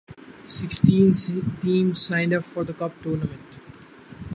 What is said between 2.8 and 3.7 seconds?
tournament.